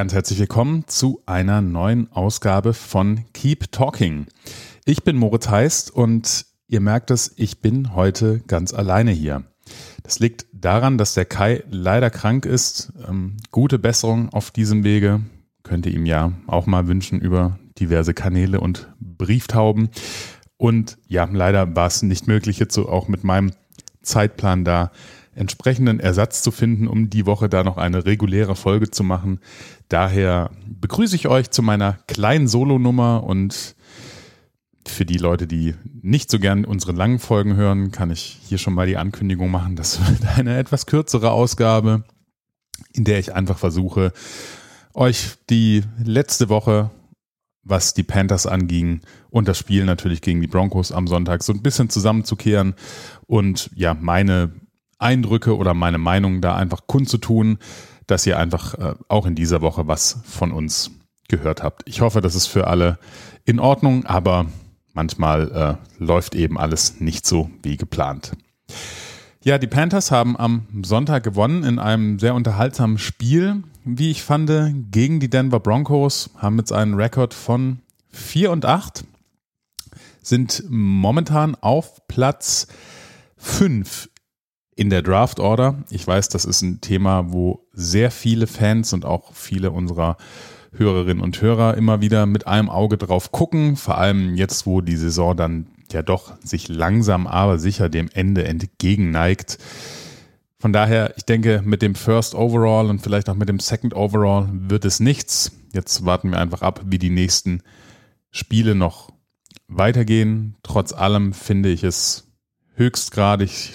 [0.00, 4.28] Ganz herzlich willkommen zu einer neuen Ausgabe von Keep Talking.
[4.86, 9.42] Ich bin Moritz Heist und ihr merkt es, ich bin heute ganz alleine hier.
[10.02, 12.94] Das liegt daran, dass der Kai leider krank ist.
[13.06, 15.20] Ähm, gute Besserung auf diesem Wege.
[15.64, 19.90] Könnte ihm ja auch mal wünschen über diverse Kanäle und Brieftauben.
[20.56, 23.52] Und ja, leider war es nicht möglich, jetzt so auch mit meinem
[24.00, 24.92] Zeitplan da
[25.40, 29.40] entsprechenden Ersatz zu finden, um die Woche da noch eine reguläre Folge zu machen.
[29.88, 33.74] Daher begrüße ich euch zu meiner kleinen Solo-Nummer und
[34.86, 38.74] für die Leute, die nicht so gern unsere langen Folgen hören, kann ich hier schon
[38.74, 39.76] mal die Ankündigung machen.
[39.76, 42.04] Das wird eine etwas kürzere Ausgabe,
[42.92, 44.12] in der ich einfach versuche,
[44.92, 46.90] euch die letzte Woche,
[47.62, 49.00] was die Panthers anging
[49.30, 52.74] und das Spiel natürlich gegen die Broncos am Sonntag so ein bisschen zusammenzukehren
[53.26, 54.50] und ja, meine
[55.00, 57.58] Eindrücke oder meine Meinung da einfach kundzutun,
[58.06, 60.90] dass ihr einfach äh, auch in dieser Woche was von uns
[61.28, 61.82] gehört habt.
[61.86, 62.98] Ich hoffe, das ist für alle
[63.44, 64.46] in Ordnung, aber
[64.92, 68.32] manchmal äh, läuft eben alles nicht so wie geplant.
[69.42, 74.50] Ja, die Panthers haben am Sonntag gewonnen in einem sehr unterhaltsamen Spiel, wie ich fand,
[74.90, 77.78] gegen die Denver Broncos, haben jetzt einen Rekord von
[78.10, 79.04] 4 und 8,
[80.22, 82.66] sind momentan auf Platz
[83.38, 84.10] 5
[84.80, 85.84] in der Draft Order.
[85.90, 90.16] Ich weiß, das ist ein Thema, wo sehr viele Fans und auch viele unserer
[90.72, 93.76] Hörerinnen und Hörer immer wieder mit einem Auge drauf gucken.
[93.76, 98.46] Vor allem jetzt, wo die Saison dann ja doch sich langsam aber sicher dem Ende
[98.46, 99.58] entgegenneigt.
[100.58, 104.48] Von daher, ich denke, mit dem First Overall und vielleicht auch mit dem Second Overall
[104.50, 105.52] wird es nichts.
[105.74, 107.60] Jetzt warten wir einfach ab, wie die nächsten
[108.30, 109.12] Spiele noch
[109.68, 110.56] weitergehen.
[110.62, 112.29] Trotz allem finde ich es
[112.80, 113.74] höchstgradig,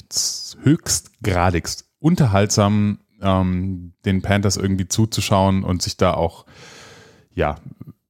[0.64, 6.46] höchstgradigst unterhaltsam, ähm, den Panthers irgendwie zuzuschauen und sich da auch,
[7.34, 7.56] ja,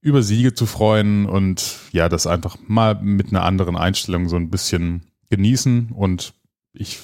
[0.01, 4.49] über Siege zu freuen und ja, das einfach mal mit einer anderen Einstellung so ein
[4.49, 6.33] bisschen genießen und
[6.73, 6.99] ich,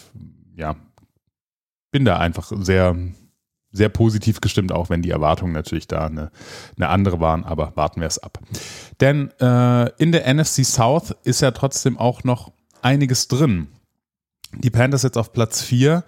[0.56, 0.76] ja,
[1.92, 2.96] bin da einfach sehr,
[3.72, 6.32] sehr positiv gestimmt, auch wenn die Erwartungen natürlich da eine,
[6.78, 8.40] eine andere waren, aber warten wir es ab.
[9.00, 13.68] Denn äh, in der NFC South ist ja trotzdem auch noch einiges drin.
[14.58, 16.04] Die Panthers jetzt auf Platz 4,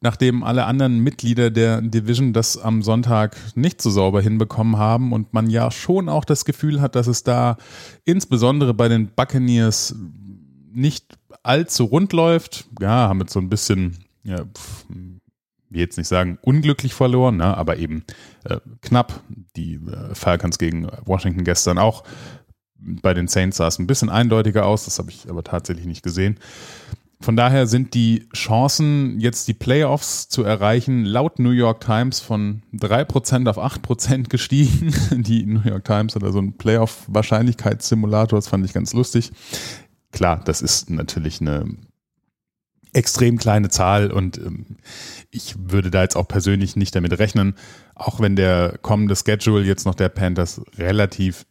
[0.00, 5.32] nachdem alle anderen Mitglieder der Division das am Sonntag nicht so sauber hinbekommen haben und
[5.32, 7.56] man ja schon auch das Gefühl hat, dass es da
[8.04, 9.94] insbesondere bei den Buccaneers
[10.72, 12.66] nicht allzu rund läuft.
[12.80, 14.86] Ja, haben jetzt so ein bisschen, ja, pff,
[15.70, 18.04] jetzt nicht sagen unglücklich verloren, ne, aber eben
[18.44, 19.20] äh, knapp.
[19.56, 22.04] Die äh, Falcons gegen Washington gestern auch.
[22.76, 26.02] Bei den Saints sah es ein bisschen eindeutiger aus, das habe ich aber tatsächlich nicht
[26.02, 26.38] gesehen.
[27.22, 32.62] Von daher sind die Chancen, jetzt die Playoffs zu erreichen, laut New York Times von
[32.74, 34.92] 3% auf 8% gestiegen.
[35.22, 39.30] Die New York Times hat also einen Playoff-Wahrscheinlichkeitssimulator, das fand ich ganz lustig.
[40.10, 41.76] Klar, das ist natürlich eine
[42.92, 44.66] extrem kleine Zahl und ähm,
[45.30, 47.54] ich würde da jetzt auch persönlich nicht damit rechnen,
[47.94, 51.46] auch wenn der kommende Schedule jetzt noch der Panthers relativ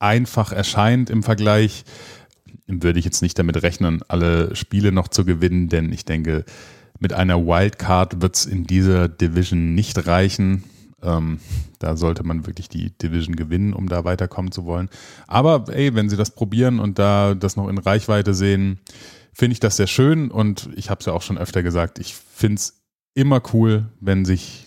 [0.00, 1.84] einfach erscheint im Vergleich
[2.66, 6.44] würde ich jetzt nicht damit rechnen, alle Spiele noch zu gewinnen, denn ich denke,
[6.98, 10.64] mit einer Wildcard wird es in dieser Division nicht reichen.
[11.02, 11.40] Ähm,
[11.80, 14.88] da sollte man wirklich die Division gewinnen, um da weiterkommen zu wollen.
[15.26, 18.78] Aber ey, wenn sie das probieren und da das noch in Reichweite sehen,
[19.32, 22.14] finde ich das sehr schön und ich habe es ja auch schon öfter gesagt, ich
[22.14, 22.82] finde es
[23.14, 24.61] immer cool, wenn sich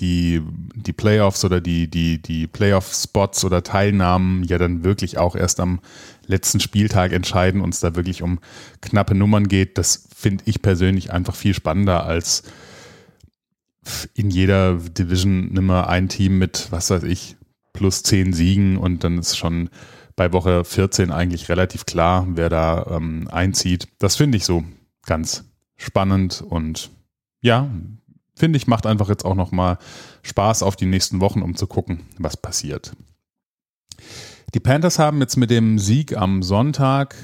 [0.00, 0.42] die,
[0.74, 5.80] die Playoffs oder die, die, die Playoff-Spots oder Teilnahmen ja dann wirklich auch erst am
[6.26, 8.38] letzten Spieltag entscheiden und es da wirklich um
[8.80, 9.78] knappe Nummern geht.
[9.78, 12.42] Das finde ich persönlich einfach viel spannender als
[14.14, 17.36] in jeder Division nimmer ein Team mit, was weiß ich,
[17.72, 19.70] plus zehn Siegen und dann ist schon
[20.16, 23.88] bei Woche 14 eigentlich relativ klar, wer da ähm, einzieht.
[23.98, 24.64] Das finde ich so
[25.06, 25.44] ganz
[25.76, 26.90] spannend und
[27.40, 27.70] ja,
[28.38, 29.78] finde ich, macht einfach jetzt auch nochmal
[30.22, 32.92] Spaß auf die nächsten Wochen, um zu gucken, was passiert.
[34.54, 37.14] Die Panthers haben jetzt mit dem Sieg am Sonntag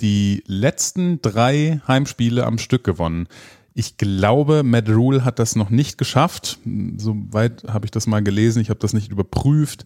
[0.00, 3.28] die letzten drei Heimspiele am Stück gewonnen.
[3.74, 6.58] Ich glaube, Matt Rule hat das noch nicht geschafft.
[6.96, 8.62] Soweit habe ich das mal gelesen.
[8.62, 9.84] Ich habe das nicht überprüft.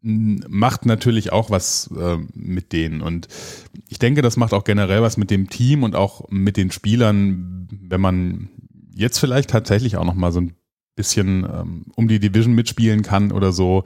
[0.00, 3.00] Macht natürlich auch was äh, mit denen.
[3.00, 3.28] Und
[3.88, 7.68] ich denke, das macht auch generell was mit dem Team und auch mit den Spielern,
[7.82, 8.48] wenn man
[8.94, 10.54] jetzt vielleicht tatsächlich auch noch mal so ein
[10.96, 13.84] bisschen ähm, um die Division mitspielen kann oder so.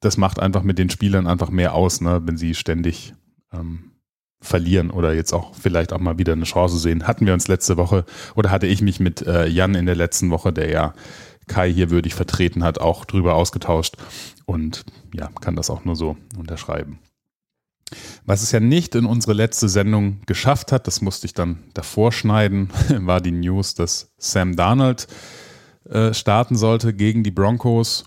[0.00, 3.14] Das macht einfach mit den Spielern einfach mehr aus, ne, wenn sie ständig
[3.52, 3.92] ähm,
[4.40, 7.06] verlieren oder jetzt auch vielleicht auch mal wieder eine Chance sehen.
[7.06, 10.30] Hatten wir uns letzte Woche oder hatte ich mich mit äh, Jan in der letzten
[10.30, 10.94] Woche, der ja
[11.46, 13.96] Kai hier würdig vertreten hat, auch drüber ausgetauscht
[14.44, 14.84] und
[15.14, 16.98] ja, kann das auch nur so unterschreiben.
[18.24, 22.12] Was es ja nicht in unsere letzte Sendung geschafft hat, das musste ich dann davor
[22.12, 22.70] schneiden,
[23.00, 25.06] war die News, dass Sam Darnold
[25.88, 28.04] äh, starten sollte gegen die Broncos.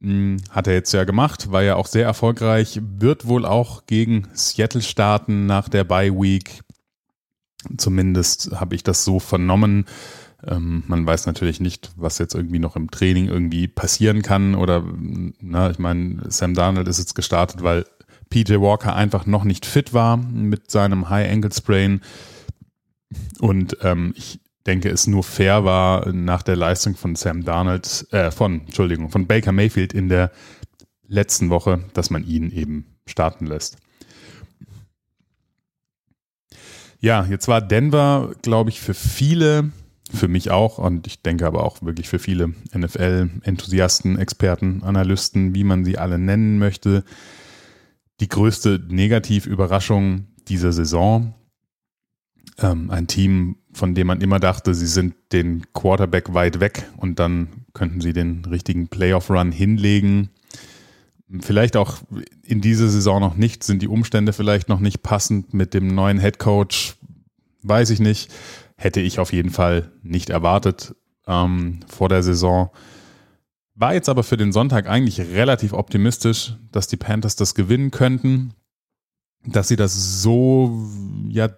[0.00, 4.28] Hm, hat er jetzt ja gemacht, war ja auch sehr erfolgreich, wird wohl auch gegen
[4.34, 6.62] Seattle starten nach der Bye Week.
[7.78, 9.86] Zumindest habe ich das so vernommen.
[10.46, 14.84] Ähm, man weiß natürlich nicht, was jetzt irgendwie noch im Training irgendwie passieren kann oder,
[15.40, 17.86] na, ich meine, Sam Darnold ist jetzt gestartet, weil
[18.30, 22.00] PJ Walker einfach noch nicht fit war mit seinem High Ankle Sprain.
[23.40, 28.30] Und ähm, ich denke, es nur fair war nach der Leistung von Sam Darnold, äh,
[28.30, 30.32] von, Entschuldigung, von Baker Mayfield in der
[31.06, 33.76] letzten Woche, dass man ihn eben starten lässt.
[36.98, 39.70] Ja, jetzt war Denver, glaube ich, für viele,
[40.12, 45.64] für mich auch und ich denke aber auch wirklich für viele NFL-Enthusiasten, Experten, Analysten, wie
[45.64, 47.04] man sie alle nennen möchte,
[48.20, 51.34] die größte Negativüberraschung dieser Saison.
[52.58, 57.18] Ähm, ein Team, von dem man immer dachte, sie sind den Quarterback weit weg und
[57.18, 60.30] dann könnten sie den richtigen Playoff-Run hinlegen.
[61.40, 61.98] Vielleicht auch
[62.42, 66.20] in dieser Saison noch nicht, sind die Umstände vielleicht noch nicht passend mit dem neuen
[66.20, 66.96] Head Coach,
[67.62, 68.32] weiß ich nicht.
[68.76, 70.94] Hätte ich auf jeden Fall nicht erwartet
[71.26, 72.70] ähm, vor der Saison.
[73.78, 78.54] War jetzt aber für den Sonntag eigentlich relativ optimistisch, dass die Panthers das gewinnen könnten.
[79.44, 80.88] Dass sie das so,
[81.28, 81.50] ja,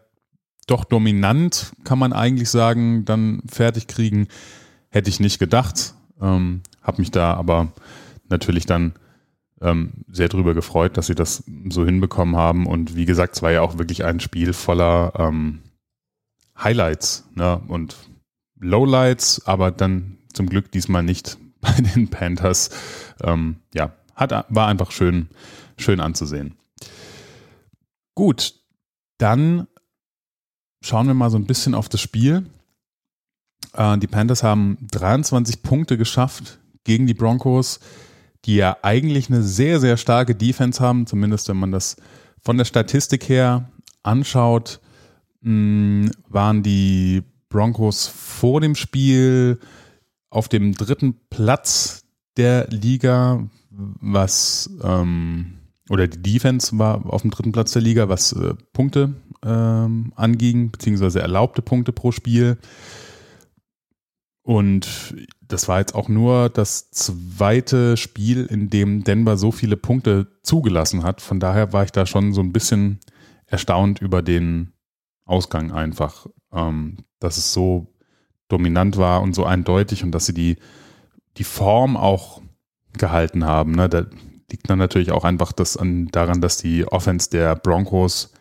[0.67, 4.27] doch dominant, kann man eigentlich sagen, dann fertig kriegen,
[4.91, 5.95] hätte ich nicht gedacht.
[6.21, 7.73] Ähm, hab mich da aber
[8.29, 8.95] natürlich dann
[9.61, 12.67] ähm, sehr drüber gefreut, dass sie das so hinbekommen haben.
[12.67, 15.61] Und wie gesagt, es war ja auch wirklich ein Spiel voller ähm,
[16.59, 17.63] Highlights ne?
[17.69, 17.97] und
[18.59, 22.71] Lowlights, aber dann zum Glück diesmal nicht bei den Panthers.
[23.23, 25.29] Ähm, ja, hat, war einfach schön,
[25.77, 26.55] schön anzusehen.
[28.15, 28.55] Gut,
[29.19, 29.67] dann
[30.81, 32.47] schauen wir mal so ein bisschen auf das Spiel.
[33.75, 37.81] Äh, die Panthers haben 23 Punkte geschafft gegen die Broncos,
[38.45, 41.97] die ja eigentlich eine sehr, sehr starke Defense haben, zumindest wenn man das
[42.43, 43.69] von der Statistik her
[44.03, 44.81] anschaut,
[45.43, 49.59] mh, waren die Broncos vor dem Spiel
[50.31, 52.05] auf dem dritten Platz
[52.37, 55.59] der Liga, was ähm,
[55.91, 59.15] oder die Defense war auf dem dritten Platz der Liga, was äh, Punkte
[59.45, 62.59] ähm, anging, beziehungsweise erlaubte Punkte pro Spiel.
[64.43, 70.27] Und das war jetzt auch nur das zweite Spiel, in dem Denver so viele Punkte
[70.43, 71.21] zugelassen hat.
[71.21, 73.01] Von daher war ich da schon so ein bisschen
[73.47, 74.73] erstaunt über den
[75.25, 77.95] Ausgang einfach, ähm, dass es so
[78.49, 80.57] dominant war und so eindeutig und dass sie die,
[81.37, 82.43] die Form auch
[82.95, 83.73] gehalten haben.
[83.73, 83.89] Ne?
[83.89, 84.07] Da
[84.51, 88.33] liegt dann natürlich auch einfach das an, daran, dass die Offense der Broncos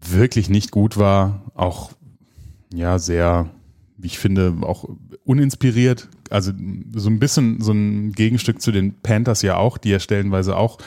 [0.00, 1.92] wirklich nicht gut war, auch
[2.72, 3.50] ja sehr,
[3.96, 4.88] wie ich finde, auch
[5.24, 6.08] uninspiriert.
[6.30, 6.52] Also
[6.94, 10.78] so ein bisschen so ein Gegenstück zu den Panthers ja auch, die ja stellenweise auch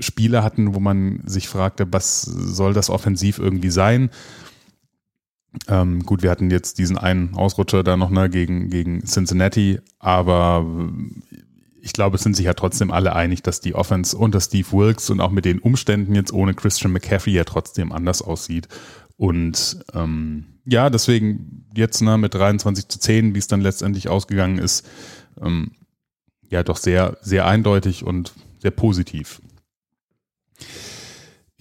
[0.00, 4.10] Spiele hatten, wo man sich fragte, was soll das offensiv irgendwie sein?
[5.68, 10.64] Ähm, gut, wir hatten jetzt diesen einen Ausrutscher da noch ne, gegen, gegen Cincinnati, aber
[11.80, 15.10] ich glaube, es sind sich ja trotzdem alle einig, dass die Offense unter Steve Wilkes
[15.10, 18.68] und auch mit den Umständen jetzt ohne Christian McCaffrey ja trotzdem anders aussieht.
[19.16, 24.58] Und ähm, ja, deswegen jetzt ne, mit 23 zu 10, wie es dann letztendlich ausgegangen
[24.58, 24.88] ist,
[25.40, 25.72] ähm,
[26.48, 29.40] ja doch sehr, sehr eindeutig und sehr positiv.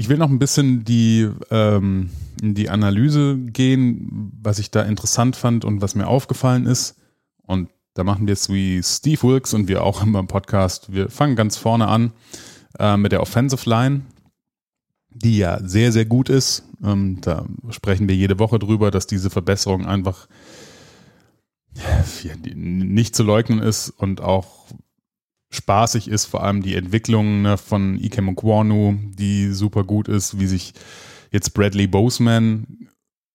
[0.02, 2.10] Ich will noch ein bisschen die, ähm,
[2.42, 6.96] in die Analyse gehen, was ich da interessant fand und was mir aufgefallen ist.
[7.44, 10.92] Und da machen wir es wie Steve Wilkes und wir auch immer im Podcast.
[10.92, 12.14] Wir fangen ganz vorne an
[12.80, 14.02] äh, mit der Offensive Line,
[15.12, 16.64] die ja sehr, sehr gut ist.
[16.84, 20.28] Ähm, da sprechen wir jede Woche drüber, dass diese Verbesserung einfach
[22.56, 24.66] nicht zu leugnen ist und auch
[25.52, 30.48] spaßig ist, vor allem die Entwicklung ne, von Ikem Okwonu, die super gut ist, wie
[30.48, 30.74] sich
[31.30, 32.88] jetzt Bradley Boseman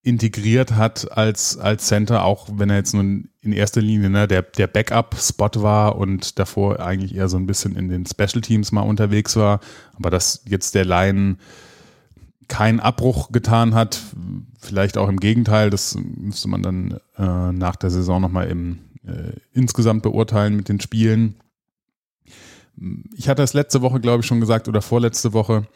[0.02, 4.42] integriert hat als, als Center, auch wenn er jetzt nun in erster Linie ne, der,
[4.42, 8.82] der Backup-Spot war und davor eigentlich eher so ein bisschen in den Special Teams mal
[8.82, 9.60] unterwegs war,
[9.94, 11.36] aber dass jetzt der Line
[12.48, 14.00] keinen Abbruch getan hat,
[14.60, 19.32] vielleicht auch im Gegenteil, das müsste man dann äh, nach der Saison nochmal im, äh,
[19.52, 21.34] insgesamt beurteilen mit den Spielen
[23.14, 25.66] ich hatte es letzte Woche, glaube ich, schon gesagt oder vorletzte Woche.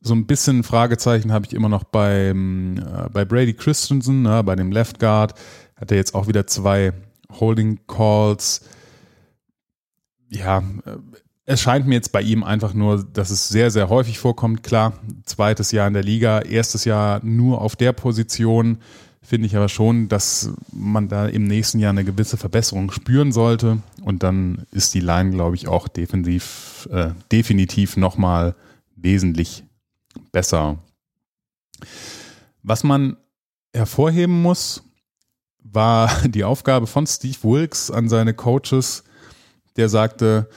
[0.00, 4.56] So ein bisschen Fragezeichen habe ich immer noch beim, äh, bei Brady Christensen, ne, bei
[4.56, 5.34] dem Left Guard.
[5.76, 6.92] Hat er jetzt auch wieder zwei
[7.38, 8.62] Holding Calls.
[10.28, 10.96] Ja, äh,
[11.44, 14.62] es scheint mir jetzt bei ihm einfach nur, dass es sehr, sehr häufig vorkommt.
[14.62, 14.92] Klar,
[15.24, 18.78] zweites Jahr in der Liga, erstes Jahr nur auf der Position.
[19.22, 23.78] Finde ich aber schon, dass man da im nächsten Jahr eine gewisse Verbesserung spüren sollte.
[24.02, 28.54] Und dann ist die Line, glaube ich, auch defensiv, äh, definitiv nochmal
[28.96, 29.62] wesentlich
[30.32, 30.78] besser.
[32.62, 33.16] Was man
[33.74, 34.82] hervorheben muss,
[35.62, 39.04] war die Aufgabe von Steve Wilkes an seine Coaches,
[39.76, 40.48] der sagte,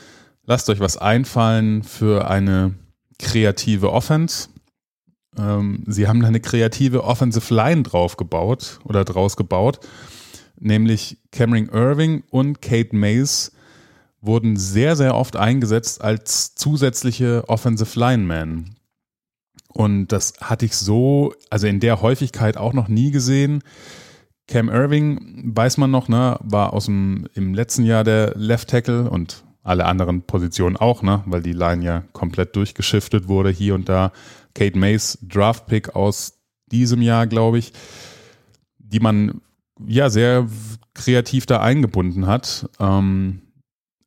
[0.46, 2.74] lasst euch was einfallen für eine
[3.20, 4.50] kreative Offense.
[5.38, 9.80] Ähm, sie haben da eine kreative Offensive Line drauf gebaut oder draus gebaut,
[10.60, 13.52] nämlich Cameron Irving und Kate Mays
[14.22, 18.76] wurden sehr, sehr oft eingesetzt als zusätzliche Offensive Linemen.
[19.68, 23.64] Und das hatte ich so, also in der Häufigkeit auch noch nie gesehen.
[24.48, 29.10] Cam Irving, weiß man noch, ne, war aus dem, im letzten Jahr der Left Tackle
[29.10, 33.90] und alle anderen Positionen auch, ne, weil die Line ja komplett durchgeschiftet wurde hier und
[33.90, 34.12] da.
[34.54, 36.40] Kate Mays Draft Pick aus
[36.72, 37.74] diesem Jahr, glaube ich,
[38.78, 39.42] die man
[39.86, 40.48] ja sehr
[40.94, 43.42] kreativ da eingebunden hat ähm,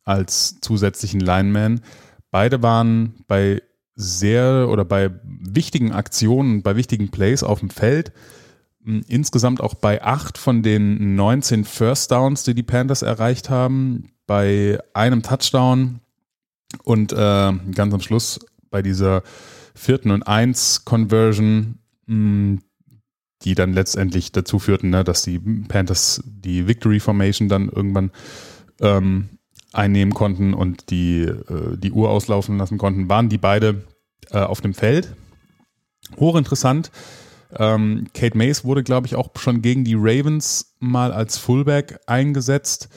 [0.05, 1.81] als zusätzlichen Lineman.
[2.31, 3.63] Beide waren bei
[3.95, 8.13] sehr oder bei wichtigen Aktionen, bei wichtigen Plays auf dem Feld.
[8.85, 14.11] Hm, insgesamt auch bei acht von den 19 First Downs, die die Panthers erreicht haben,
[14.27, 16.01] bei einem Touchdown
[16.85, 19.23] und äh, ganz am Schluss bei dieser
[19.77, 22.61] vierten und eins Conversion, hm,
[23.43, 28.11] die dann letztendlich dazu führten, ne, dass die Panthers die Victory Formation dann irgendwann
[28.81, 29.29] ähm,
[29.73, 33.85] einnehmen konnten und die, äh, die Uhr auslaufen lassen konnten, waren die beide
[34.31, 35.15] äh, auf dem Feld.
[36.19, 36.91] Hochinteressant.
[37.59, 42.89] Ähm, Kate Mays wurde, glaube ich, auch schon gegen die Ravens mal als Fullback eingesetzt.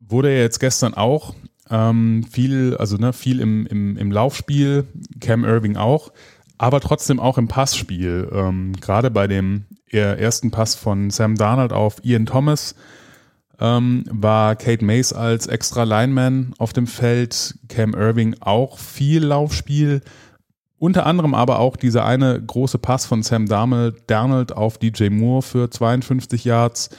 [0.00, 1.34] Wurde er jetzt gestern auch.
[1.70, 4.86] Ähm, viel, also ne, viel im, im, im Laufspiel,
[5.20, 6.12] Cam Irving auch,
[6.58, 8.28] aber trotzdem auch im Passspiel.
[8.32, 12.74] Ähm, Gerade bei dem ersten Pass von Sam Darnold auf Ian Thomas
[13.60, 20.00] ähm, war Kate Mays als extra Lineman auf dem Feld, Cam Irving auch viel Laufspiel.
[20.78, 25.70] Unter anderem aber auch dieser eine große Pass von Sam Darnold auf DJ Moore für
[25.70, 26.90] 52 Yards.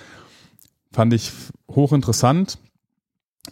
[0.91, 1.31] Fand ich
[1.69, 2.57] hochinteressant.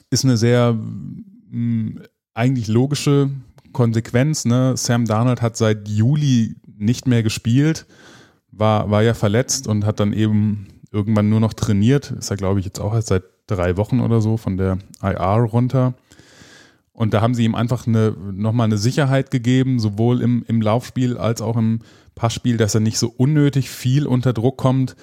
[0.10, 2.00] Ist eine sehr mh, mm,
[2.34, 3.30] eigentlich logische
[3.72, 4.46] Konsequenz.
[4.46, 4.76] Ne?
[4.78, 7.86] Sam Darnold hat seit Juli nicht mehr gespielt,
[8.52, 12.12] war, war ja verletzt und hat dann eben irgendwann nur noch trainiert.
[12.12, 15.48] Ist er, glaube ich, jetzt auch erst seit drei Wochen oder so von der IR
[15.52, 15.94] runter.
[16.94, 21.18] Und da haben sie ihm einfach eine, nochmal eine Sicherheit gegeben, sowohl im, im Laufspiel
[21.18, 21.80] als auch im
[22.14, 24.96] Passspiel, dass er nicht so unnötig viel unter Druck kommt.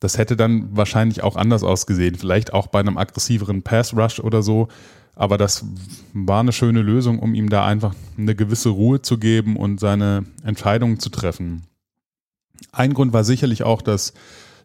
[0.00, 2.14] Das hätte dann wahrscheinlich auch anders ausgesehen.
[2.14, 4.68] Vielleicht auch bei einem aggressiveren Pass Rush oder so.
[5.16, 5.64] Aber das
[6.12, 10.24] war eine schöne Lösung, um ihm da einfach eine gewisse Ruhe zu geben und seine
[10.44, 11.64] Entscheidungen zu treffen.
[12.70, 14.14] Ein Grund war sicherlich auch, dass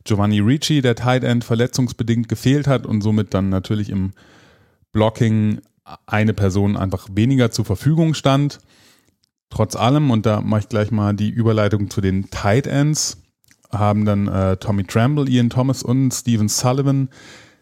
[0.03, 4.11] Giovanni Ricci, der Tight End, verletzungsbedingt gefehlt hat und somit dann natürlich im
[4.91, 5.61] Blocking
[6.05, 8.59] eine Person einfach weniger zur Verfügung stand.
[9.49, 13.22] Trotz allem, und da mache ich gleich mal die Überleitung zu den Tight Ends,
[13.73, 17.09] haben dann äh, Tommy Tremble, Ian Thomas und Steven Sullivan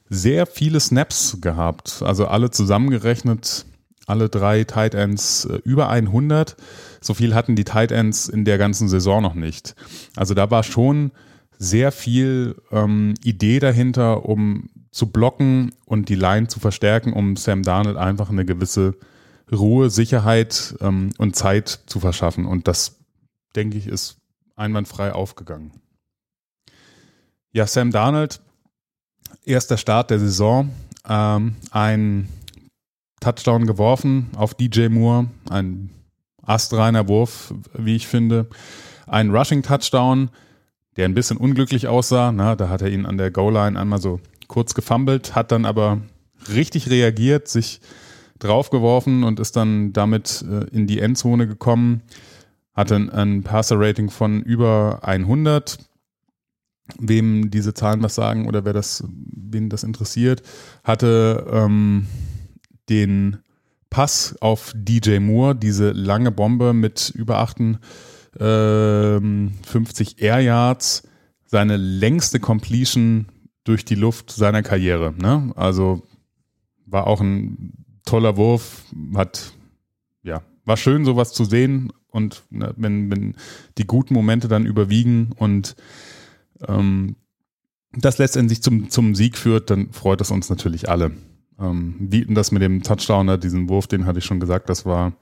[0.10, 2.02] sehr viele Snaps gehabt.
[2.04, 3.66] Also alle zusammengerechnet,
[4.08, 6.58] alle drei Tight Ends äh, über 100.
[7.00, 9.76] So viel hatten die Tight Ends in der ganzen Saison noch nicht.
[10.16, 11.12] Also da war schon
[11.58, 17.64] sehr viel ähm, Idee dahinter, um zu blocken und die Line zu verstärken, um Sam
[17.64, 18.96] Darnold einfach eine gewisse
[19.52, 22.46] Ruhe, Sicherheit ähm, und Zeit zu verschaffen.
[22.46, 23.00] Und das,
[23.56, 24.18] denke ich, ist
[24.56, 25.81] einwandfrei aufgegangen.
[27.54, 28.40] Ja, Sam Darnold,
[29.44, 30.70] erster Start der Saison,
[31.06, 32.30] ähm, ein
[33.20, 35.90] Touchdown geworfen auf DJ Moore, ein
[36.42, 38.48] astreiner Wurf, wie ich finde,
[39.06, 40.30] ein Rushing Touchdown,
[40.96, 42.32] der ein bisschen unglücklich aussah.
[42.32, 46.00] Na, da hat er ihn an der Goal-Line einmal so kurz gefummelt, hat dann aber
[46.48, 47.82] richtig reagiert, sich
[48.40, 52.02] draufgeworfen und ist dann damit äh, in die Endzone gekommen.
[52.74, 55.91] Hatte ein, ein Passer-Rating von über 100.
[56.98, 60.42] Wem diese Zahlen was sagen oder wer das, wen das interessiert,
[60.84, 62.08] hatte ähm,
[62.90, 63.38] den
[63.90, 67.82] Pass auf DJ Moore, diese lange Bombe mit über 58
[68.40, 69.54] ähm,
[70.18, 71.04] Air Yards,
[71.46, 73.28] seine längste Completion
[73.64, 75.14] durch die Luft seiner Karriere.
[75.18, 75.52] Ne?
[75.56, 76.04] Also
[76.86, 77.74] war auch ein
[78.06, 78.84] toller Wurf,
[79.14, 79.54] hat
[80.24, 83.36] ja war schön sowas zu sehen und ne, wenn, wenn
[83.78, 85.76] die guten Momente dann überwiegen und
[86.68, 87.16] ähm,
[87.94, 91.12] das letztendlich zum, zum Sieg führt, dann freut es uns natürlich alle.
[91.60, 94.86] Ähm, wie, das mit dem Touchdown, ne, diesen Wurf, den hatte ich schon gesagt, das
[94.86, 95.14] war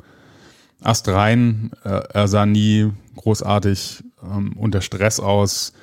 [0.82, 1.72] astrein.
[1.84, 5.74] Äh, er sah nie großartig ähm, unter Stress aus.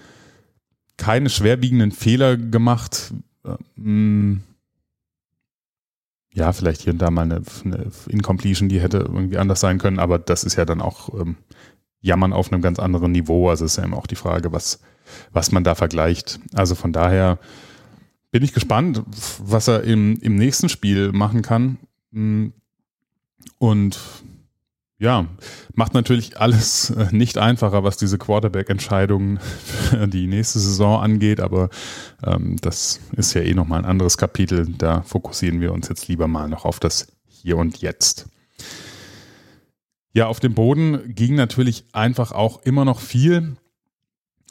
[0.97, 3.13] Keine schwerwiegenden Fehler gemacht.
[3.77, 4.43] Ähm,
[6.33, 9.99] ja, vielleicht hier und da mal eine, eine, Incompletion, die hätte irgendwie anders sein können,
[9.99, 11.37] aber das ist ja dann auch ähm,
[12.01, 13.49] Jammern auf einem ganz anderen Niveau.
[13.49, 14.81] Also ist ja immer auch die Frage, was,
[15.33, 16.41] was man da vergleicht.
[16.55, 17.39] Also von daher
[18.31, 19.03] bin ich gespannt,
[19.39, 21.79] was er im, im nächsten Spiel machen kann.
[22.11, 22.49] Mm,
[23.59, 23.99] und
[24.99, 25.27] ja,
[25.75, 31.69] macht natürlich alles äh, nicht einfacher, was diese Quarterback-Entscheidungen für die nächste Saison angeht, aber
[32.25, 34.67] ähm, das ist ja eh nochmal ein anderes Kapitel.
[34.79, 38.29] Da fokussieren wir uns jetzt lieber mal noch auf das Hier und Jetzt.
[40.15, 43.57] Ja, auf dem Boden ging natürlich einfach auch immer noch viel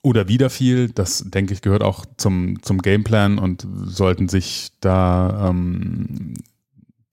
[0.05, 0.89] oder wieder viel.
[0.89, 6.35] Das, denke ich, gehört auch zum, zum Gameplan und sollten sich da ähm,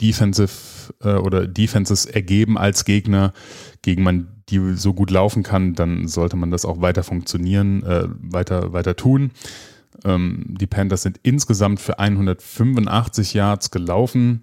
[0.03, 3.33] Defensive äh, oder Defenses ergeben als Gegner,
[3.81, 8.09] gegen man die so gut laufen kann, dann sollte man das auch weiter funktionieren, äh,
[8.21, 9.31] weiter, weiter tun.
[10.05, 14.43] Ähm, die Panthers sind insgesamt für 185 Yards gelaufen.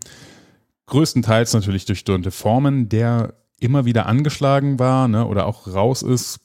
[0.88, 6.40] Größtenteils natürlich durch Dante Foreman, der immer wieder angeschlagen war ne, oder auch raus ist,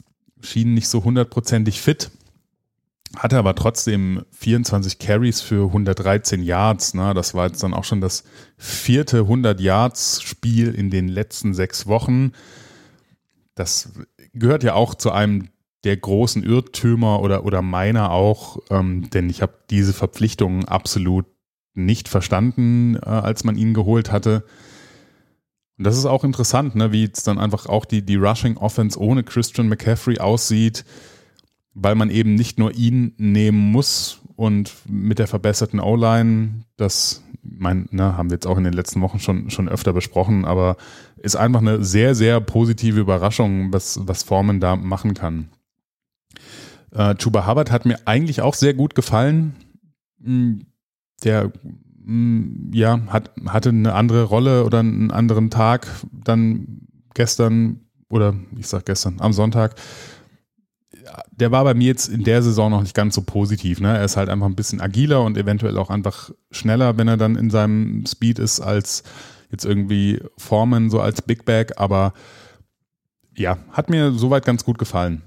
[0.44, 2.10] schien nicht so hundertprozentig fit.
[3.16, 6.94] Hatte aber trotzdem 24 Carries für 113 Yards.
[6.94, 7.14] Ne?
[7.14, 8.24] Das war jetzt dann auch schon das
[8.56, 12.32] vierte 100 Yards Spiel in den letzten sechs Wochen.
[13.54, 13.92] Das
[14.32, 15.48] gehört ja auch zu einem
[15.84, 21.26] der großen Irrtümer oder, oder meiner auch, ähm, denn ich habe diese Verpflichtungen absolut
[21.74, 24.44] nicht verstanden, äh, als man ihn geholt hatte.
[25.76, 28.98] Und das ist auch interessant, ne, wie jetzt dann einfach auch die, die Rushing Offense
[28.98, 30.84] ohne Christian McCaffrey aussieht,
[31.74, 37.88] weil man eben nicht nur ihn nehmen muss und mit der verbesserten O-Line, das mein,
[37.90, 40.76] ne, haben wir jetzt auch in den letzten Wochen schon, schon öfter besprochen, aber
[41.16, 45.48] ist einfach eine sehr, sehr positive Überraschung, was, was Foreman da machen kann.
[46.92, 49.56] Äh, Chuba Hubbard hat mir eigentlich auch sehr gut gefallen.
[50.22, 50.66] Hm,
[51.22, 51.52] der
[52.72, 58.84] ja, hat, hatte eine andere Rolle oder einen anderen Tag dann gestern oder ich sag
[58.86, 59.74] gestern, am Sonntag.
[61.32, 63.80] Der war bei mir jetzt in der Saison noch nicht ganz so positiv.
[63.80, 63.96] Ne?
[63.96, 67.36] Er ist halt einfach ein bisschen agiler und eventuell auch einfach schneller, wenn er dann
[67.36, 69.02] in seinem Speed ist, als
[69.50, 71.72] jetzt irgendwie Foreman so als Big Bag.
[71.76, 72.12] Aber
[73.36, 75.22] ja, hat mir soweit ganz gut gefallen.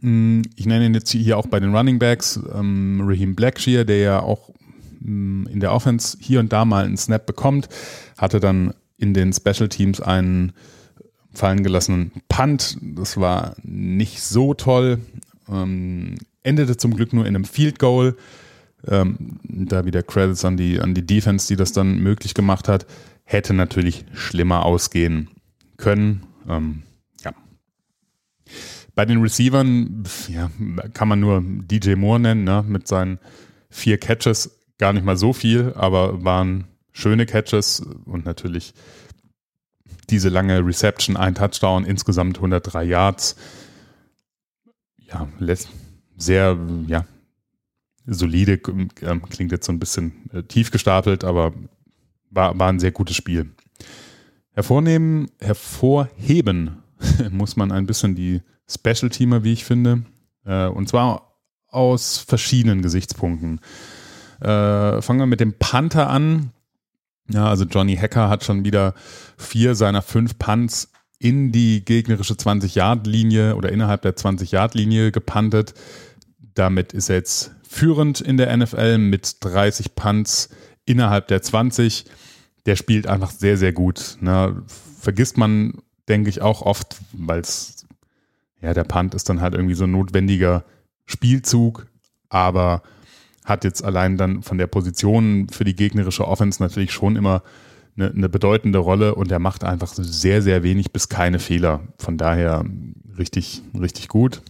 [0.00, 3.98] Mm, ich nenne ihn jetzt hier auch bei den Running Backs, ähm, Raheem Blackshear, der
[3.98, 4.50] ja auch
[5.04, 7.68] in der Offense hier und da mal einen Snap bekommt,
[8.16, 10.52] hatte dann in den Special Teams einen
[11.32, 12.78] fallen gelassenen Punt.
[12.80, 15.00] Das war nicht so toll.
[15.48, 18.16] Ähm, endete zum Glück nur in einem Field Goal.
[18.86, 22.86] Ähm, da wieder Credits an die, an die Defense, die das dann möglich gemacht hat.
[23.24, 25.30] Hätte natürlich schlimmer ausgehen
[25.76, 26.24] können.
[26.48, 26.82] Ähm,
[27.24, 27.32] ja.
[28.94, 30.50] Bei den Receivern ja,
[30.92, 33.18] kann man nur DJ Moore nennen, ne, mit seinen
[33.70, 38.74] vier Catches gar nicht mal so viel, aber waren schöne Catches und natürlich
[40.10, 43.36] diese lange Reception, ein Touchdown, insgesamt 103 Yards.
[44.98, 45.28] Ja,
[46.16, 47.04] sehr, ja,
[48.06, 48.60] solide,
[49.02, 51.52] ähm, klingt jetzt so ein bisschen äh, tief gestapelt, aber
[52.30, 53.52] war, war ein sehr gutes Spiel.
[54.50, 56.82] Hervornehmen, hervorheben
[57.30, 60.06] muss man ein bisschen die Special-Teamer, wie ich finde,
[60.44, 63.60] äh, und zwar aus verschiedenen Gesichtspunkten.
[64.42, 66.50] Äh, fangen wir mit dem Panther an.
[67.30, 68.94] Ja, also Johnny Hacker hat schon wieder
[69.36, 75.74] vier seiner fünf Punts in die gegnerische 20-Yard-Linie oder innerhalb der 20-Yard-Linie gepantet.
[76.54, 80.48] Damit ist er jetzt führend in der NFL mit 30 Punts
[80.84, 82.06] innerhalb der 20.
[82.66, 84.16] Der spielt einfach sehr, sehr gut.
[84.20, 84.62] Ne?
[84.98, 85.74] Vergisst man,
[86.08, 87.86] denke ich, auch oft, weil es,
[88.60, 90.64] ja, der Punt ist dann halt irgendwie so ein notwendiger
[91.06, 91.86] Spielzug,
[92.28, 92.82] aber
[93.44, 97.42] hat jetzt allein dann von der Position für die gegnerische Offense natürlich schon immer
[97.96, 101.80] eine, eine bedeutende Rolle und er macht einfach sehr, sehr wenig bis keine Fehler.
[101.98, 102.64] Von daher
[103.18, 104.42] richtig, richtig gut.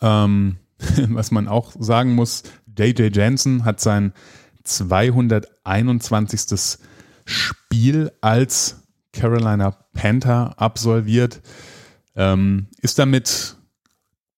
[0.00, 0.56] Ähm,
[1.08, 2.42] was man auch sagen muss,
[2.76, 4.12] JJ Jensen hat sein
[4.64, 6.78] 221.
[7.24, 11.40] Spiel als Carolina Panther absolviert,
[12.14, 13.56] ähm, ist damit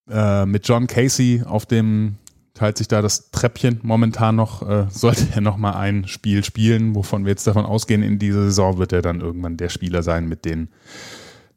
[0.09, 2.17] äh, mit John Casey auf dem
[2.59, 4.69] teilt sich da das Treppchen momentan noch.
[4.69, 8.43] Äh, sollte er noch mal ein Spiel spielen, wovon wir jetzt davon ausgehen, in dieser
[8.45, 10.69] Saison wird er dann irgendwann der Spieler sein mit den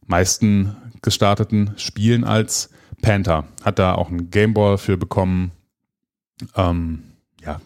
[0.05, 2.69] meisten gestarteten Spielen als
[3.01, 3.47] Panther.
[3.63, 5.51] Hat da auch einen Gameball für bekommen.
[6.55, 7.03] Ähm,
[7.43, 7.59] ja,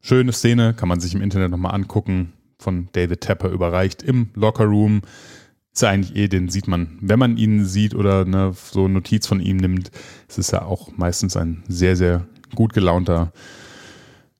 [0.00, 5.02] schöne Szene, kann man sich im Internet nochmal angucken, von David Tepper überreicht im Lockerroom.
[5.72, 9.38] Ist eigentlich eh, den sieht man, wenn man ihn sieht oder eine, so Notiz von
[9.38, 9.92] ihm nimmt,
[10.26, 13.32] ist es ja auch meistens ein sehr, sehr gut gelaunter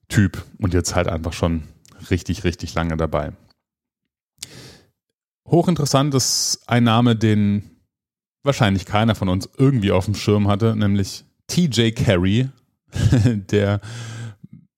[0.09, 1.65] Typ und jetzt halt einfach schon
[2.11, 3.33] richtig, richtig lange dabei.
[5.47, 7.63] Hochinteressant ist ein Name, den
[8.43, 12.49] wahrscheinlich keiner von uns irgendwie auf dem Schirm hatte, nämlich TJ Carey,
[13.51, 13.81] der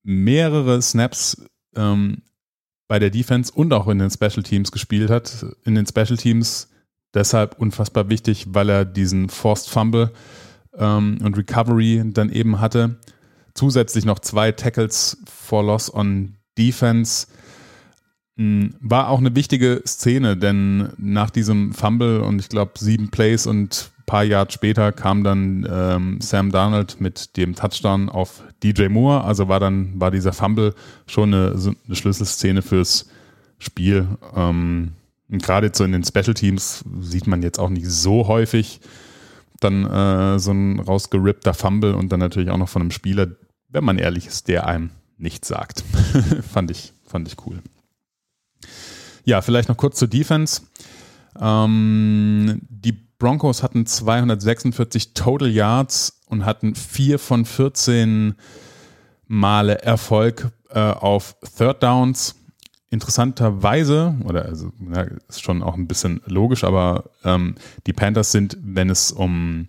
[0.02, 1.42] mehrere Snaps
[1.76, 2.22] ähm,
[2.88, 5.46] bei der Defense und auch in den Special Teams gespielt hat.
[5.64, 6.68] In den Special Teams
[7.14, 10.12] deshalb unfassbar wichtig, weil er diesen Forced Fumble
[10.74, 12.98] ähm, und Recovery dann eben hatte.
[13.54, 17.26] Zusätzlich noch zwei Tackles for Loss on Defense.
[18.36, 23.46] Hm, war auch eine wichtige Szene, denn nach diesem Fumble und ich glaube sieben Plays
[23.46, 29.22] und paar Jahre später kam dann ähm, Sam Darnold mit dem Touchdown auf DJ Moore.
[29.22, 30.74] Also war dann, war dieser Fumble
[31.06, 31.54] schon eine,
[31.86, 33.08] eine Schlüsselszene fürs
[33.60, 34.08] Spiel.
[34.34, 34.94] Ähm,
[35.28, 38.80] Gerade so in den Special Teams sieht man jetzt auch nicht so häufig
[39.60, 43.28] dann äh, so ein rausgerippter Fumble und dann natürlich auch noch von einem Spieler,
[43.68, 45.84] wenn man ehrlich ist, der einem nichts sagt.
[46.52, 47.62] fand ich, fand ich cool.
[49.24, 50.62] Ja, vielleicht noch kurz zur Defense.
[51.38, 58.34] Ähm, die Broncos hatten 246 Total Yards und hatten vier von 14
[59.26, 62.34] Male Erfolg äh, auf Third Downs.
[62.90, 67.54] Interessanterweise, oder also ja, ist schon auch ein bisschen logisch, aber ähm,
[67.86, 69.66] die Panthers sind, wenn es um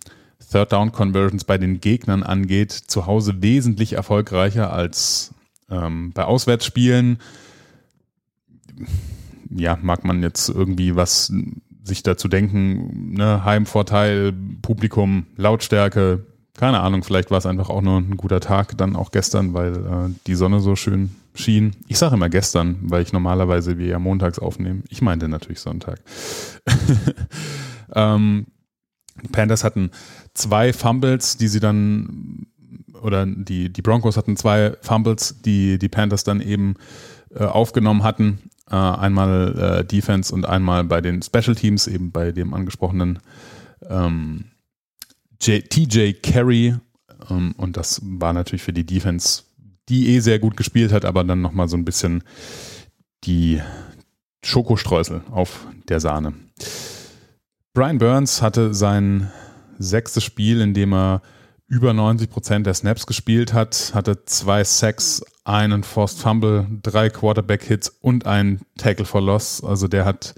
[0.50, 5.34] Third Down Conversions bei den Gegnern angeht, zu Hause wesentlich erfolgreicher als
[5.70, 7.18] ähm, bei Auswärtsspielen.
[9.50, 11.32] Ja, mag man jetzt irgendwie was
[11.84, 14.32] sich dazu denken, ne, Heimvorteil,
[14.62, 16.26] Publikum, Lautstärke,
[16.56, 19.74] keine Ahnung, vielleicht war es einfach auch nur ein guter Tag, dann auch gestern, weil
[19.74, 21.74] äh, die Sonne so schön schien.
[21.88, 24.82] Ich sage immer gestern, weil ich normalerweise wie ja montags aufnehme.
[24.90, 26.00] Ich meinte natürlich Sonntag.
[27.94, 28.46] ähm,
[29.22, 29.90] die Panthers hatten
[30.34, 32.46] zwei Fumbles, die sie dann,
[33.00, 36.74] oder die, die Broncos hatten zwei Fumbles, die die Panthers dann eben
[37.34, 38.50] äh, aufgenommen hatten.
[38.70, 43.20] Äh, einmal äh, Defense und einmal bei den Special Teams, eben bei dem angesprochenen
[43.88, 44.51] ähm,
[45.42, 46.76] TJ Carey.
[47.28, 49.42] Ähm, und das war natürlich für die Defense,
[49.88, 52.22] die eh sehr gut gespielt hat, aber dann nochmal so ein bisschen
[53.24, 53.60] die
[54.44, 56.34] Schokostreusel auf der Sahne.
[57.74, 59.30] Brian Burns hatte sein
[59.78, 61.22] sechstes Spiel, in dem er
[61.66, 67.88] über 90 Prozent der Snaps gespielt hat, hatte zwei Sacks, einen Forced Fumble, drei Quarterback-Hits
[68.00, 69.64] und einen Tackle for Loss.
[69.64, 70.34] Also der hat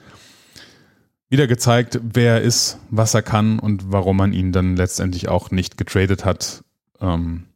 [1.28, 5.50] wieder gezeigt, wer er ist, was er kann und warum man ihn dann letztendlich auch
[5.50, 6.64] nicht getradet hat.
[7.00, 7.46] Ähm,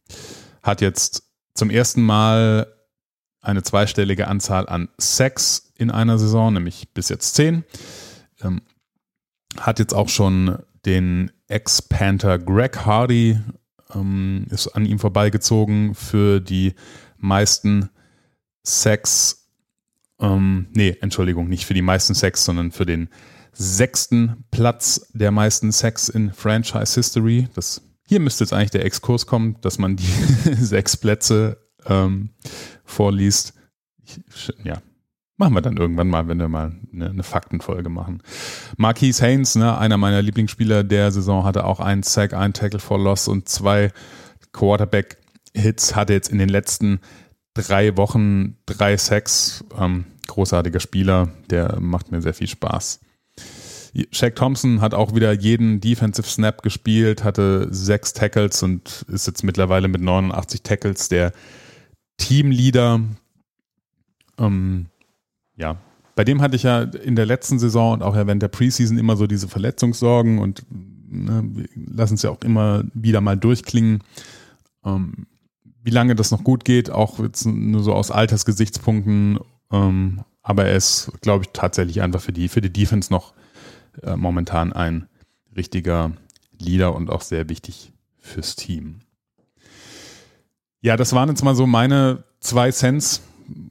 [0.63, 2.67] hat jetzt zum ersten Mal
[3.41, 7.65] eine zweistellige Anzahl an Sacks in einer Saison, nämlich bis jetzt zehn.
[8.41, 8.63] Ähm,
[9.59, 13.39] hat jetzt auch schon den Ex-Panther Greg Hardy
[13.95, 16.75] ähm, ist an ihm vorbeigezogen für die
[17.17, 17.91] meisten
[18.63, 19.49] Sex.
[20.21, 23.09] Ähm, nee, Entschuldigung, nicht für die meisten Sex, sondern für den
[23.59, 27.49] sechsten Platz der meisten Sex in Franchise History.
[27.55, 30.07] Das, hier müsste jetzt eigentlich der Exkurs kommen, dass man die
[30.55, 32.31] sechs Plätze ähm,
[32.85, 33.55] vorliest.
[34.05, 34.81] Ich, ja,
[35.41, 38.25] Machen wir dann irgendwann mal, wenn wir mal eine, eine Faktenfolge machen.
[38.77, 42.99] Marquise Haynes, ne, einer meiner Lieblingsspieler der Saison, hatte auch einen Sack, einen Tackle for
[42.99, 43.93] Loss und zwei
[44.53, 46.99] Quarterback-Hits, hatte jetzt in den letzten
[47.55, 49.65] drei Wochen drei Sacks.
[49.79, 52.99] Ähm, großartiger Spieler, der macht mir sehr viel Spaß.
[54.13, 59.45] Shaq Thompson hat auch wieder jeden Defensive Snap gespielt, hatte sechs Tackles und ist jetzt
[59.45, 61.33] mittlerweile mit 89 Tackles der
[62.19, 63.01] Teamleader.
[64.39, 64.87] Ähm,
[65.57, 65.77] ja,
[66.15, 69.17] bei dem hatte ich ja in der letzten Saison und auch während der Preseason immer
[69.17, 70.65] so diese Verletzungssorgen und
[71.09, 74.03] ne, lassen es ja auch immer wieder mal durchklingen.
[74.85, 75.27] Ähm,
[75.83, 79.39] wie lange das noch gut geht, auch jetzt nur so aus Altersgesichtspunkten.
[79.71, 83.33] Ähm, aber er ist, glaube ich, tatsächlich einfach für die, für die Defense noch
[84.03, 85.09] äh, momentan ein
[85.57, 86.13] richtiger
[86.59, 89.01] Leader und auch sehr wichtig fürs Team.
[90.81, 93.23] Ja, das waren jetzt mal so meine zwei Cents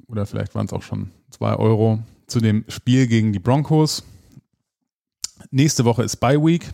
[0.07, 4.03] oder vielleicht waren es auch schon 2 Euro zu dem Spiel gegen die Broncos.
[5.51, 6.69] Nächste Woche ist Bye Week.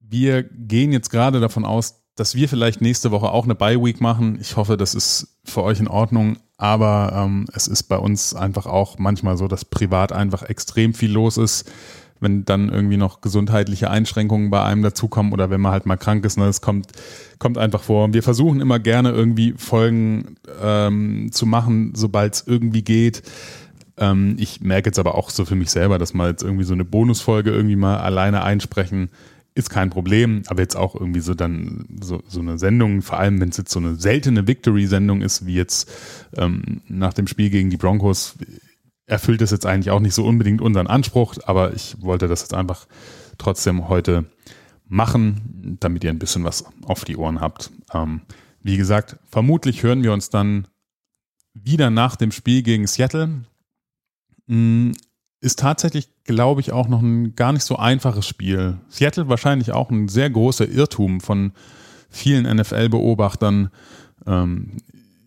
[0.00, 4.00] Wir gehen jetzt gerade davon aus, dass wir vielleicht nächste Woche auch eine Bye Week
[4.00, 4.38] machen.
[4.40, 6.38] Ich hoffe, das ist für euch in Ordnung.
[6.56, 11.12] Aber ähm, es ist bei uns einfach auch manchmal so, dass privat einfach extrem viel
[11.12, 11.70] los ist.
[12.20, 16.24] Wenn dann irgendwie noch gesundheitliche Einschränkungen bei einem dazukommen oder wenn man halt mal krank
[16.24, 16.88] ist, ne, das kommt,
[17.38, 18.12] kommt einfach vor.
[18.12, 23.22] Wir versuchen immer gerne irgendwie Folgen ähm, zu machen, sobald es irgendwie geht.
[23.96, 26.74] Ähm, ich merke jetzt aber auch so für mich selber, dass mal jetzt irgendwie so
[26.74, 29.10] eine Bonusfolge irgendwie mal alleine einsprechen,
[29.54, 33.40] ist kein Problem, aber jetzt auch irgendwie so dann so, so eine Sendung, vor allem
[33.40, 35.90] wenn es jetzt so eine seltene Victory-Sendung ist, wie jetzt
[36.36, 38.36] ähm, nach dem Spiel gegen die Broncos,
[39.08, 42.54] erfüllt das jetzt eigentlich auch nicht so unbedingt unseren Anspruch, aber ich wollte das jetzt
[42.54, 42.86] einfach
[43.38, 44.26] trotzdem heute
[44.86, 47.70] machen, damit ihr ein bisschen was auf die Ohren habt.
[47.92, 48.20] Ähm,
[48.62, 50.68] wie gesagt, vermutlich hören wir uns dann
[51.54, 53.44] wieder nach dem Spiel gegen Seattle.
[54.46, 54.92] Mm,
[55.40, 58.78] ist tatsächlich, glaube ich, auch noch ein gar nicht so einfaches Spiel.
[58.88, 61.52] Seattle wahrscheinlich auch ein sehr großer Irrtum von
[62.10, 63.70] vielen NFL-Beobachtern.
[64.26, 64.78] Ähm,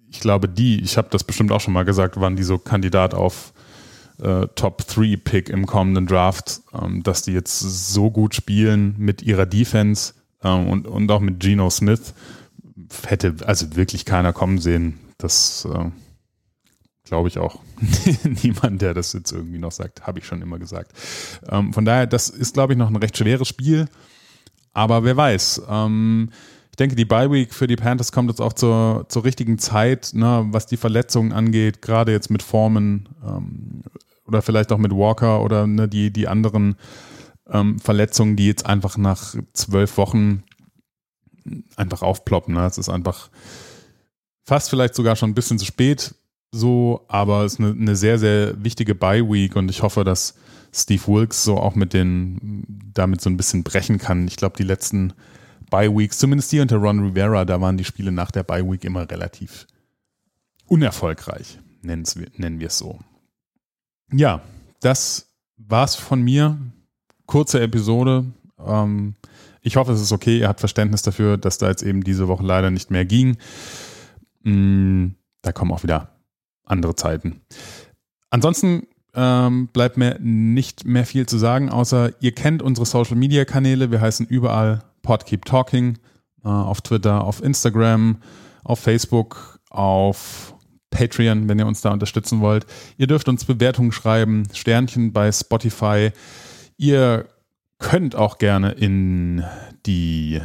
[0.10, 3.14] ich glaube, die, ich habe das bestimmt auch schon mal gesagt, waren die so Kandidat
[3.14, 3.54] auf
[4.20, 10.14] äh, Top-3-Pick im kommenden Draft, ähm, dass die jetzt so gut spielen mit ihrer Defense
[10.44, 12.14] ähm, und, und auch mit Geno Smith.
[13.06, 15.00] Hätte also wirklich keiner kommen sehen.
[15.18, 15.90] Das äh,
[17.06, 17.60] glaube ich auch
[18.44, 20.94] niemand, der das jetzt irgendwie noch sagt, habe ich schon immer gesagt.
[21.50, 23.88] Ähm, von daher, das ist, glaube ich, noch ein recht schweres Spiel.
[24.74, 25.64] Aber wer weiß.
[25.70, 26.30] Ähm,
[26.72, 30.12] ich denke, die Bye Week für die Panthers kommt jetzt auch zur, zur richtigen Zeit,
[30.14, 33.84] ne, was die Verletzungen angeht, gerade jetzt mit Formen ähm,
[34.26, 36.76] oder vielleicht auch mit Walker oder ne, die, die anderen
[37.50, 40.44] ähm, Verletzungen, die jetzt einfach nach zwölf Wochen
[41.76, 42.54] einfach aufploppen.
[42.54, 42.66] Ne?
[42.66, 43.30] Es ist einfach
[44.46, 46.16] fast vielleicht sogar schon ein bisschen zu spät
[46.54, 50.36] so, aber es ist eine, eine sehr, sehr wichtige Bye-Week und ich hoffe, dass
[50.74, 54.28] Steve Wilkes so auch mit den, damit so ein bisschen brechen kann.
[54.28, 55.14] Ich glaube, die letzten
[55.72, 59.66] Bye-Weeks, zumindest hier unter Ron Rivera, da waren die Spiele nach der Bye-Week immer relativ
[60.68, 62.06] unerfolgreich, nennen
[62.60, 63.00] wir es so.
[64.14, 64.42] Ja,
[64.82, 66.58] das war's von mir.
[67.26, 68.26] Kurze Episode.
[68.60, 69.16] Ähm,
[69.62, 70.40] ich hoffe, es ist okay.
[70.40, 73.38] Ihr habt Verständnis dafür, dass da jetzt eben diese Woche leider nicht mehr ging.
[74.44, 75.10] Mm,
[75.42, 76.10] da kommen auch wieder
[76.66, 77.42] andere Zeiten.
[78.30, 83.46] Ansonsten ähm, bleibt mir nicht mehr viel zu sagen, außer ihr kennt unsere Social Media
[83.46, 83.92] Kanäle.
[83.92, 85.98] Wir heißen überall Pod Keep Talking
[86.44, 88.18] äh, auf Twitter, auf Instagram,
[88.64, 90.56] auf Facebook, auf
[90.90, 92.66] Patreon, wenn ihr uns da unterstützen wollt.
[92.98, 96.12] Ihr dürft uns Bewertungen schreiben, Sternchen bei Spotify.
[96.78, 97.28] Ihr
[97.80, 99.44] könnt auch gerne in
[99.86, 100.42] die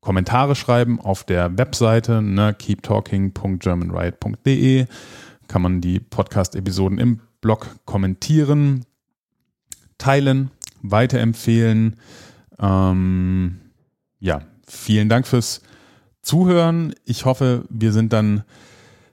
[0.00, 4.86] Kommentare schreiben auf der Webseite ne, keeptalking.germanriot.de
[5.48, 8.84] kann man die Podcast-Episoden im Blog kommentieren,
[9.98, 10.50] teilen,
[10.82, 11.96] weiterempfehlen.
[12.58, 13.60] Ähm,
[14.26, 15.62] ja, vielen Dank fürs
[16.22, 16.94] Zuhören.
[17.04, 18.42] Ich hoffe, wir sind dann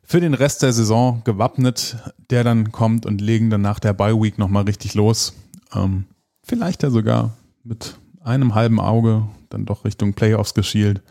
[0.03, 1.97] für den Rest der Saison gewappnet,
[2.29, 5.33] der dann kommt und legen dann nach der Bye Week nochmal richtig los.
[5.73, 6.05] Ähm,
[6.43, 11.01] vielleicht ja sogar mit einem halben Auge dann doch Richtung Playoffs geschielt.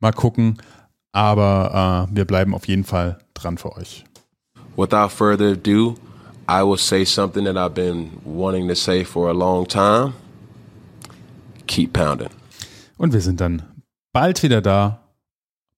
[0.00, 0.58] Mal gucken.
[1.12, 4.04] Aber äh, wir bleiben auf jeden Fall dran für euch.
[4.76, 5.96] without further ado,
[6.48, 10.14] I will say something that I've been wanting to say for a long time.
[11.66, 12.30] Keep pounding.
[13.02, 13.64] Und wir sind dann
[14.12, 15.08] bald wieder da.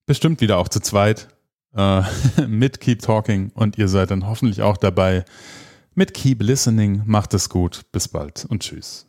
[0.04, 1.28] Bestimmt wieder auch zu zweit.
[1.74, 2.02] Äh,
[2.46, 3.50] mit Keep Talking.
[3.54, 5.24] Und ihr seid dann hoffentlich auch dabei
[5.94, 7.00] mit Keep Listening.
[7.06, 7.86] Macht es gut.
[7.92, 9.06] Bis bald und tschüss.